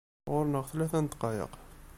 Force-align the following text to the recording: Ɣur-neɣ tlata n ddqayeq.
Ɣur-neɣ 0.31 0.65
tlata 0.71 0.99
n 1.01 1.05
ddqayeq. 1.07 1.53